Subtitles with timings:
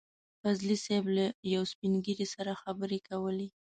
[0.41, 3.47] فضلي صیب له يو سپين ږيري سره خبرې کولې.